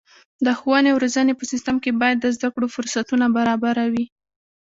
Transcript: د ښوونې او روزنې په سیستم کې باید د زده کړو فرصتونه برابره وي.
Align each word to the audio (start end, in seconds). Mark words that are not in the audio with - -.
د 0.45 0.47
ښوونې 0.59 0.89
او 0.91 1.01
روزنې 1.03 1.33
په 1.37 1.43
سیستم 1.51 1.75
کې 1.83 1.91
باید 2.01 2.17
د 2.21 2.25
زده 2.35 2.49
کړو 2.53 2.67
فرصتونه 2.75 3.25
برابره 3.37 3.83
وي. 3.93 4.05